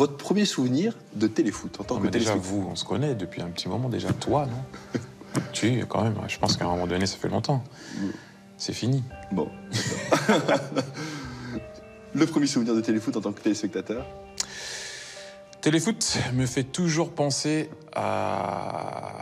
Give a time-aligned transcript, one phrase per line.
[0.00, 2.86] votre premier souvenir de téléfoot en tant Non, que mais déjà, téléspectateur vous, on se
[2.86, 3.90] connaît depuis un petit moment.
[3.90, 5.00] Déjà, toi, non
[5.52, 7.62] Tu, quand même, je pense qu'à un moment donné, ça fait longtemps.
[8.56, 9.04] C'est fini.
[9.30, 9.50] Bon.
[12.14, 14.06] Le premier souvenir de téléfoot en tant que téléspectateur
[15.60, 19.12] Téléfoot me fait toujours penser à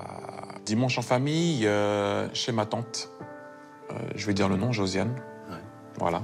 [0.65, 3.11] dimanche en famille euh, chez ma tante.
[3.91, 5.11] Euh, je vais dire le nom, Josiane.
[5.51, 5.57] Ouais.
[5.99, 6.23] Voilà.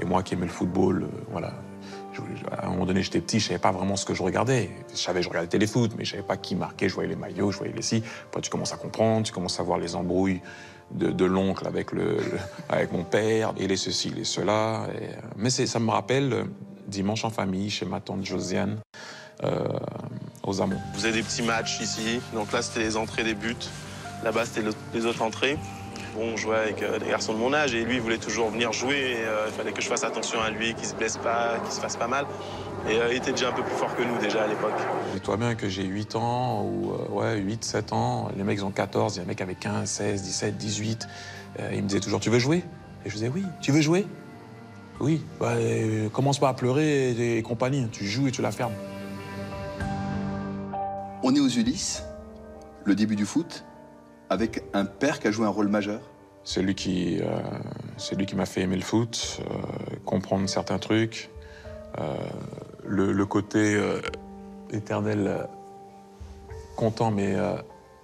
[0.00, 1.52] Et moi qui aimais le football, euh, voilà.
[2.50, 4.70] À un moment donné, j'étais petit, je savais pas vraiment ce que je regardais.
[4.92, 6.88] Je savais que je regardais téléfoot, mais je savais pas qui marquait.
[6.88, 8.02] Je voyais les maillots, je voyais les si.
[8.28, 10.40] Après, tu commences à comprendre, tu commences à voir les embrouilles
[10.90, 12.18] de, l'oncle avec, le,
[12.68, 14.86] avec mon père, et les ceci, les cela.
[15.36, 16.44] Mais ça me rappelle euh,
[16.86, 18.78] dimanche en famille chez ma tante Josiane
[19.42, 19.66] euh,
[20.42, 20.78] aux Amont.
[20.94, 22.20] Vous avez des petits matchs ici.
[22.34, 23.56] Donc là, c'était les entrées des buts.
[24.22, 25.56] Là-bas, c'était le- les autres entrées.
[26.14, 28.50] Bon, on jouait avec euh, des garçons de mon âge et lui, il voulait toujours
[28.50, 29.16] venir jouer.
[29.18, 31.72] et, euh, il fallait que je fasse attention à lui, qu'il se blesse pas, qu'il
[31.72, 32.26] se fasse pas mal.
[32.88, 34.78] Et euh, il était déjà un peu plus fort que nous, déjà, à l'époque.
[35.14, 38.30] Dis-toi bien que j'ai 8 ans, ou euh, ouais, 8, 7 ans.
[38.36, 41.08] Les mecs ils ont 14, il y a un mec avec 15, 16, 17, 18.
[41.60, 42.64] Euh, il me disait toujours Tu veux jouer?
[43.04, 44.06] Et je disais Oui, tu veux jouer?
[45.00, 47.88] Oui, bah, euh, commence pas à pleurer et, et compagnie.
[47.90, 48.74] Tu joues et tu la fermes.
[51.22, 52.04] On est aux Ulysses,
[52.84, 53.64] le début du foot,
[54.32, 56.00] avec un père qui a joué un rôle majeur?
[56.44, 57.38] C'est lui qui, euh,
[57.98, 61.30] c'est lui qui m'a fait aimer le foot, euh, comprendre certains trucs,
[62.00, 62.16] euh,
[62.84, 63.80] le, le côté
[64.70, 65.46] éternel
[66.76, 67.36] content mais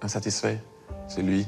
[0.01, 0.61] insatisfait,
[1.07, 1.47] c'est lui.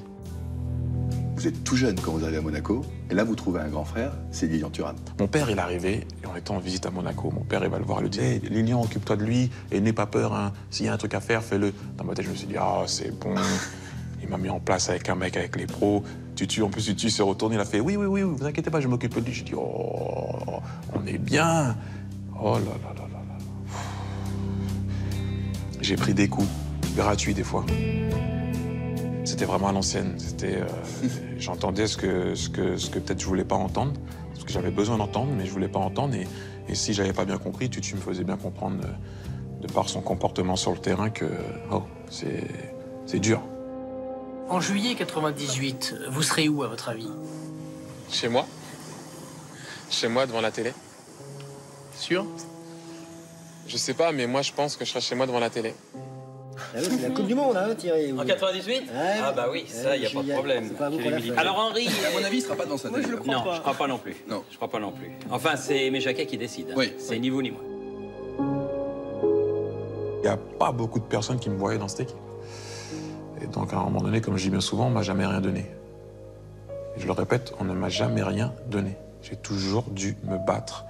[1.36, 3.86] Vous êtes tout jeune quand vous arrivez à Monaco, et là vous trouvez un grand
[3.86, 4.95] frère, c'est Lilian Thuram.
[5.20, 7.32] Mon père, il est arrivé, et on était en visite à Monaco.
[7.32, 9.80] Mon père, il va le voir, il lui dit Hey, Lilian, occupe-toi de lui, et
[9.80, 10.52] n'aie pas peur, hein.
[10.70, 11.73] s'il y a un truc à faire, fais-le.
[11.98, 13.34] Dans ma tête, je me suis dit Ah, c'est bon.
[14.32, 16.04] M'a mis en place avec un mec, avec les pros.
[16.38, 18.80] Tutu, en plus, Tutu s'est retourné, il a fait Oui, oui, oui, vous inquiétez pas,
[18.80, 19.34] je m'occupe de lui.
[19.34, 20.62] J'ai dit Oh,
[20.96, 21.76] on est bien.
[22.42, 23.38] Oh là là là là là.
[25.82, 26.48] J'ai pris des coups,
[26.96, 27.66] gratuits des fois.
[29.26, 30.14] C'était vraiment à l'ancienne.
[30.18, 30.68] C'était, euh,
[31.38, 33.92] j'entendais ce que, ce que, ce que peut-être je voulais pas entendre,
[34.34, 36.16] ce que j'avais besoin d'entendre, mais je voulais pas entendre.
[36.16, 36.26] Et,
[36.70, 40.00] et si j'avais pas bien compris, Tutu me faisait bien comprendre, euh, de par son
[40.00, 41.26] comportement sur le terrain, que
[41.70, 42.48] oh, c'est,
[43.05, 43.42] c'est dur.
[44.52, 47.08] En juillet 98, vous serez où à votre avis?
[48.12, 48.45] Chez moi?
[49.89, 50.73] Chez moi, devant la télé?
[51.95, 52.26] Sûr?
[53.66, 55.73] Je sais pas, mais moi, je pense que je serai chez moi devant la télé.
[56.58, 58.11] Ah oui, c'est la Coupe du Monde, hein, Thierry.
[58.11, 58.90] En 98
[59.23, 60.70] Ah bah oui, ça, il n'y a pas de problème.
[60.72, 60.90] Pas.
[61.38, 61.88] Alors Henri...
[61.88, 63.08] À mon avis, il sera pas dans sa tête.
[63.26, 64.17] non, je crois pas non plus.
[64.28, 64.44] Non.
[64.52, 65.11] Je crois pas non plus.
[65.30, 66.73] Enfin, c'est mes jaquets qui décident.
[66.76, 67.61] Oui, C'est ni vous ni moi.
[70.17, 72.17] Il n'y a pas beaucoup de personnes qui me voyaient dans cette équipe.
[73.44, 75.42] Et donc, à un moment donné, comme je dis bien souvent, on m'a jamais rien
[75.42, 75.66] donné.
[76.96, 78.98] Et je le répète, on ne m'a jamais rien donné.
[79.22, 80.86] J'ai toujours dû me battre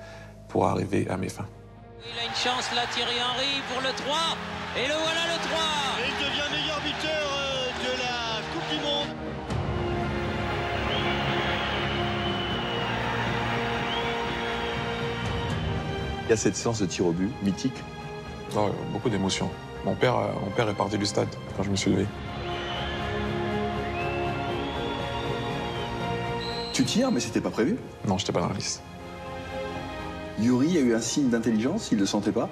[0.47, 1.47] pour arriver à mes fins.
[2.03, 4.17] Il a une chance là, Thierry Henry pour le 3.
[4.77, 5.59] Et le voilà le 3.
[6.07, 9.07] Il devient meilleur buteur euh, de la Coupe du Monde.
[16.23, 17.83] Il y a cette séance de tir au but mythique.
[18.55, 19.49] Oh, beaucoup d'émotions.
[19.85, 22.07] Mon père, euh, mon père est parti du stade quand je me suis levé.
[26.73, 27.77] Tu tires, mais c'était pas prévu.
[28.07, 28.81] Non, je n'étais pas dans la liste.
[30.39, 32.49] Yuri a eu un signe d'intelligence, il le sentait pas.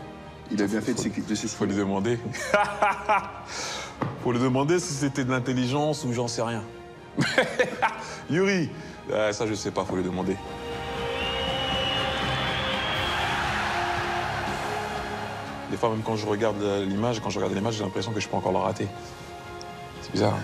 [0.51, 2.19] Il a bien fait de ses, de ses Faut lui demander.
[4.23, 6.63] Faut lui demander si c'était de l'intelligence ou j'en sais rien.
[8.29, 8.69] Yuri,
[9.11, 10.35] euh, ça je sais pas, faut lui demander.
[15.71, 18.19] Des fois, même quand je regarde euh, l'image, quand je regarde l'image, j'ai l'impression que
[18.19, 18.87] je peux encore le rater.
[20.01, 20.37] C'est bizarre.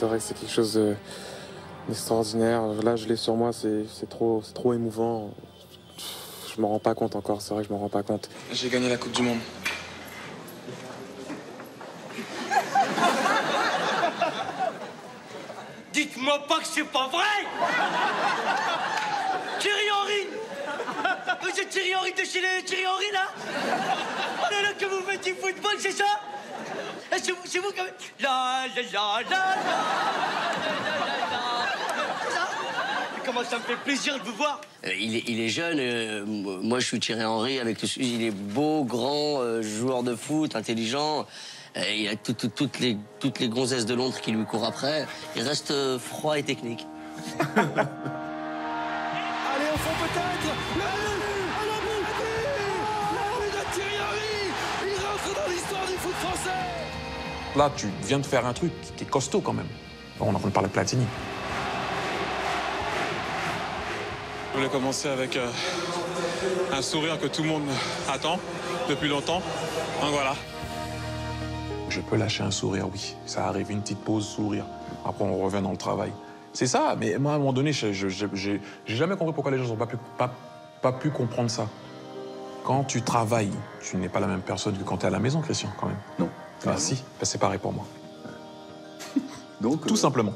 [0.00, 0.96] C'est vrai que c'est quelque chose de-
[1.86, 2.62] d'extraordinaire.
[2.82, 5.28] Là, je l'ai sur moi, c'est c'est trop, c'est trop émouvant.
[6.56, 8.30] Je m'en rends pas compte encore, c'est vrai que je m'en rends pas compte.
[8.50, 9.36] J'ai gagné la Coupe du Monde.
[15.92, 17.24] Dites-moi pas que c'est pas vrai
[19.58, 20.28] Thierry Henry
[21.42, 23.26] Vous êtes Thierry Henry de chez les Thierry Henry là?
[24.48, 26.04] C'est là que vous faites du football, c'est ça?
[27.22, 29.44] C'est vous, c'est vous quand même La la la la la
[32.34, 32.48] ça
[33.24, 35.78] Comment ça me fait plaisir de vous voir Euh, il, est, il est jeune.
[35.78, 37.60] euh, moi, je suis Thierry Henry.
[37.60, 41.26] Avec le, il est beau, grand, euh, joueur de foot, intelligent.
[41.76, 44.64] Euh, il a tout- tout- toutes, les, toutes les gonzesses de Londres qui lui courent
[44.66, 45.06] après.
[45.36, 46.86] Il reste euh, froid et technique.
[47.56, 47.68] Allez,
[49.74, 50.86] au fond peut-être Le but
[51.60, 52.06] À la but
[53.14, 54.40] Le but de Thierry Henry
[54.86, 56.64] Il rentre dans l'histoire du foot français
[57.56, 59.66] Là, tu viens de faire un truc qui est costaud quand même.
[60.20, 61.04] On est en train de parler de Platini.
[64.52, 65.48] Je voulais commencer avec euh,
[66.72, 67.62] un sourire que tout le monde
[68.12, 68.38] attend
[68.88, 69.40] depuis longtemps.
[70.00, 70.34] Donc voilà.
[71.88, 73.16] Je peux lâcher un sourire, oui.
[73.26, 74.64] Ça arrive, une petite pause, sourire.
[75.04, 76.12] Après, on revient dans le travail.
[76.52, 79.32] C'est ça, mais moi, à un moment donné, je- je- je- j'ai j'ai jamais compris
[79.32, 80.32] pourquoi les gens n'ont pas pu, pas,
[80.82, 81.66] pas pu comprendre ça.
[82.64, 85.20] Quand tu travailles, tu n'es pas la même personne que quand tu es à la
[85.20, 85.96] maison, Christian, quand même.
[86.18, 86.28] Non.
[86.66, 86.94] Merci.
[87.18, 87.86] Ben, c'est pareil pour moi.
[89.60, 90.32] Donc, Tout simplement.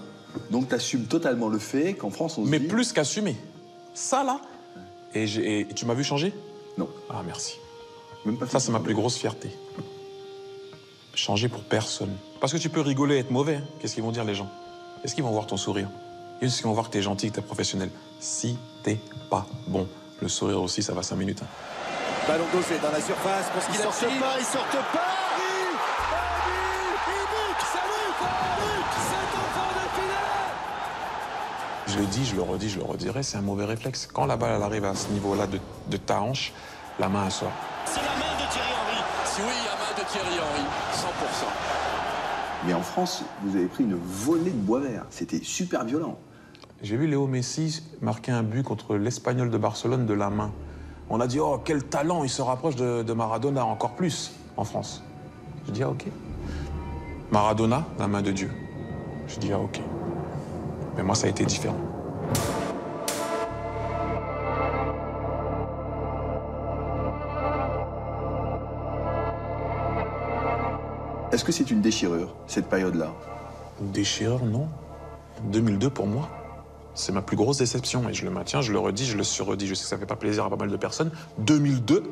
[0.51, 2.67] Donc, tu assumes totalement le fait qu'en France, on se Mais dit...
[2.67, 3.37] plus qu'assumer.
[3.95, 4.41] Ça, là.
[5.15, 6.33] Et, j'ai- et tu m'as vu changer?
[6.77, 6.89] Non.
[7.09, 7.59] Ah, merci.
[8.25, 9.51] Même pas Ça, c'est ma plus grosse fierté.
[11.15, 12.11] Changer pour personne.
[12.41, 13.57] Parce que tu peux rigoler et être mauvais.
[13.57, 13.65] hein.
[13.79, 14.51] Qu'est-ce qu'ils vont dire, les gens?
[15.05, 15.89] Est-ce qu'ils vont voir ton sourire?
[16.41, 18.99] Est-ce qu'ils vont voir que t'es gentil, que t'es professionnel Si t'es
[19.31, 19.87] pas bon,
[20.21, 21.43] le sourire aussi, ça va cinq minutes.
[21.43, 21.47] hein.
[22.27, 25.03] Ballon gauche dans la surface pour ce qu'il a pas, ils sortent pas
[31.95, 34.09] Je le dis, je le redis, je le redirai, c'est un mauvais réflexe.
[34.13, 36.53] Quand la balle elle arrive à ce niveau-là de, de ta hanche,
[36.99, 37.53] la main elle sort.
[37.85, 40.67] C'est la main de Thierry Henry Si oui, il y a main de Thierry Henry,
[40.93, 41.47] 100%.
[42.67, 45.05] Mais en France, vous avez pris une volée de bois vert.
[45.11, 46.19] C'était super violent.
[46.83, 50.51] J'ai vu Léo Messi marquer un but contre l'Espagnol de Barcelone de la main.
[51.11, 54.65] On a dit, oh, quel talent, il se rapproche de, de Maradona encore plus en
[54.65, 55.01] France.
[55.69, 56.07] Je dis, ah, ok.
[57.31, 58.51] Maradona, la main de Dieu.
[59.29, 59.81] Je dis, ah, ok.
[60.97, 61.77] Mais moi, ça a été différent.
[71.33, 73.13] Est-ce que c'est une déchirure, cette période-là?
[73.81, 74.69] Une déchirure, non.
[75.51, 76.29] 2002, pour moi,
[76.95, 78.09] c'est ma plus grosse déception.
[78.09, 79.67] Et je le maintiens, je le redis, je le surredis.
[79.67, 81.11] Je sais que ça fait pas plaisir à pas mal de personnes.
[81.39, 82.05] 2002,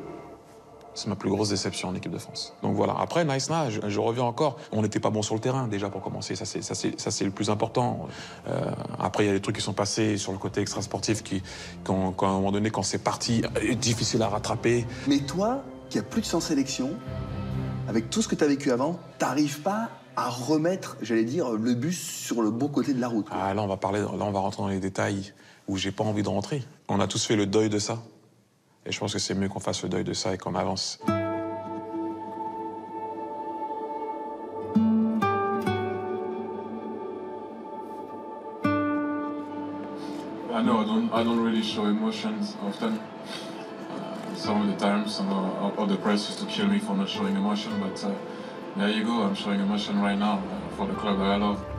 [0.95, 2.53] c'est ma plus grosse déception en équipe de France.
[2.61, 2.95] Donc voilà.
[2.99, 4.57] Après, Nice Na, je, je reviens encore.
[4.71, 6.35] On n'était pas bon sur le terrain, déjà, pour commencer.
[6.35, 8.07] Ça, c'est, ça, c'est, ça, c'est le plus important.
[8.47, 11.41] Euh, après, il y a des trucs qui sont passés sur le côté extrasportif qui,
[11.83, 14.85] quand, quand, à un moment donné, quand c'est parti, est difficile à rattraper.
[15.07, 16.91] Mais toi, qui as plus de 100 sélections,
[17.87, 21.73] avec tout ce que tu as vécu avant, t'arrives pas à remettre, j'allais dire, le
[21.73, 23.27] bus sur le bon côté de la route.
[23.31, 25.33] Ah, là, on va parler, là, on va rentrer dans les détails
[25.67, 26.63] où j'ai pas envie de rentrer.
[26.87, 27.99] On a tous fait le deuil de ça.
[28.85, 30.99] Et je pense que c'est mieux qu'on fasse le deuil de ça et qu'on avance.
[40.53, 42.99] I know I don't, I don't really show emotions often.
[43.89, 47.09] Uh, some of the times, some of, the press used to kill me for not
[47.09, 48.11] showing emotion, but uh,
[48.77, 49.23] there you go.
[49.23, 51.72] I'm showing emotion right now uh, for the club that I love.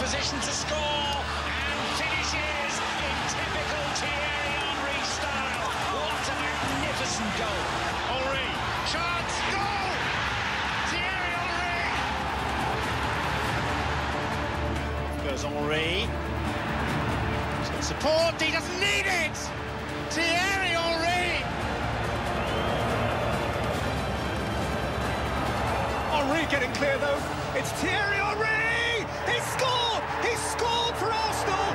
[0.00, 2.74] Position to score and finishes
[3.04, 5.68] in typical Thierry Henry style.
[5.92, 7.64] What a magnificent goal.
[8.08, 8.48] Henry
[8.88, 9.92] Chance Goal
[10.88, 11.36] Thierry
[14.96, 16.08] Henry Goes Henry
[17.60, 19.36] He's got support He doesn't need it
[20.08, 21.44] Thierry Henry
[26.08, 27.20] Henry getting clear though.
[27.54, 28.59] It's Thierry Henry.
[29.26, 30.02] He scored.
[30.22, 31.74] He scored for Arsenal.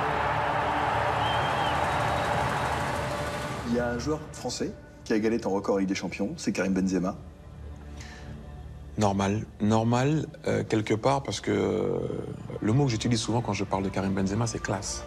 [3.68, 4.72] Il y a un joueur français
[5.04, 7.16] qui a égalé ton record en Ligue des Champions, c'est Karim Benzema.
[8.98, 9.44] Normal.
[9.60, 11.98] Normal, euh, quelque part, parce que euh,
[12.60, 15.04] le mot que j'utilise souvent quand je parle de Karim Benzema, c'est classe.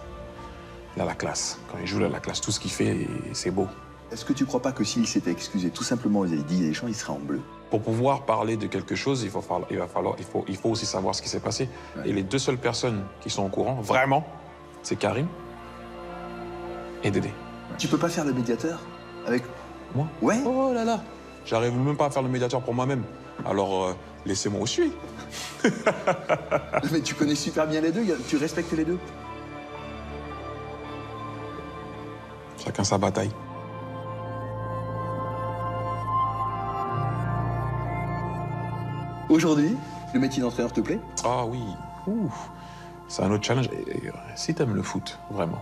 [0.96, 1.60] Il a la classe.
[1.72, 2.42] Quand il joue, il a la classe.
[2.42, 3.68] Tout ce qu'il fait, c'est beau.
[4.12, 6.88] Est-ce que tu crois pas que s'il s'était excusé tout simplement vis-à-vis dit des gens,
[6.88, 7.42] il serait en bleu?
[7.70, 10.58] Pour pouvoir parler de quelque chose, il, faut falloir, il, va falloir, il, faut, il
[10.58, 11.70] faut aussi savoir ce qui s'est passé.
[12.06, 14.26] Et les deux seules personnes qui sont au courant, vraiment,
[14.82, 15.28] c'est Karim
[17.04, 17.32] et Dédé.
[17.78, 18.80] Tu peux pas faire le médiateur
[19.28, 19.44] avec
[19.94, 20.08] Moi?
[20.22, 21.04] Ouais Oh là là
[21.46, 23.04] J'arrive même pas à faire le médiateur pour moi-même.
[23.46, 23.94] Alors, euh,
[24.26, 24.92] laissez-moi suis.
[26.92, 28.98] Mais tu connais super bien les deux, tu respectes les deux.
[32.64, 33.32] Chacun sa bataille.
[39.30, 39.78] Aujourd'hui,
[40.14, 41.00] le métier d'entraîneur te plaît?
[41.24, 41.62] Ah oui,
[42.08, 42.32] Ouh.
[43.08, 43.68] c'est un autre challenge.
[43.72, 45.62] Et, et, si t'aimes le foot, vraiment,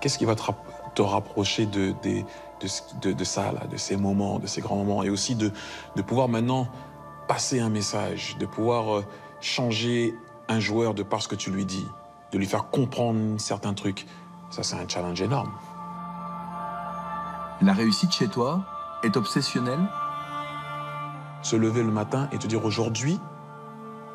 [0.00, 3.76] qu'est-ce qui va te, rap- te rapprocher de, de, ce- de- de ça, là, de
[3.76, 5.52] ces moments, de ces grands moments, et aussi de,
[5.94, 6.66] de pouvoir maintenant
[7.28, 9.04] passer un message, de pouvoir euh,
[9.40, 10.14] changer
[10.48, 11.86] un joueur de par ce que tu lui dis,
[12.32, 14.06] de lui faire comprendre certains trucs.
[14.50, 15.52] Ça, c'est un challenge énorme.
[17.62, 18.64] La réussite chez toi
[19.04, 19.78] est obsessionnelle?
[21.42, 23.18] Se lever le matin et te dire aujourd'hui,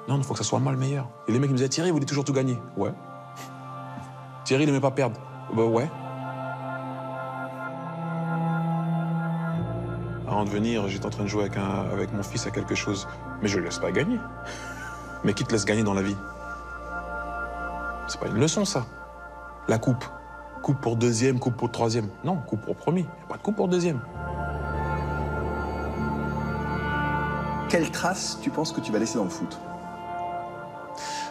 [0.07, 1.09] non, il faut que ça soit le meilleur.
[1.27, 2.57] Et les mecs ils me disaient Thierry, vous voulez toujours tout gagner?
[2.77, 2.93] Ouais.
[4.45, 5.19] Thierry, il n'aimait pas perdre.
[5.53, 5.89] Bah ouais.
[10.25, 11.49] Avant de venir, j'étais en train de jouer
[11.91, 13.07] avec, mon fils à quelque chose.
[13.41, 14.19] Mais je le laisse pas gagner.
[15.25, 16.15] Mais qui te laisse gagner dans la vie?
[18.07, 18.85] C'est pas une leçon, ça.
[19.67, 20.05] La coupe.
[20.61, 22.07] Coupe pour deuxième, coupe pour troisième.
[22.23, 23.01] Non, coupe pour premier.
[23.01, 23.99] Y a Pas de coupe pour deuxième.
[27.69, 29.59] Quelle trace tu penses que tu vas laisser dans le foot?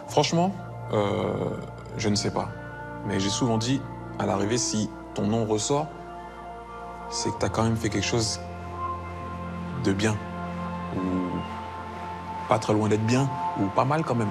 [0.08, 0.52] Franchement,
[0.92, 1.56] euh,
[1.96, 2.48] je ne sais pas.
[3.06, 3.80] Mais j'ai souvent dit,
[4.18, 5.86] à l'arrivée, si ton nom ressort,
[7.08, 8.40] c'est que tu as quand même fait quelque chose
[9.84, 10.16] de bien.
[10.96, 11.00] Ou
[12.48, 13.28] pas très loin d'être bien,
[13.58, 14.30] ou pas mal quand même.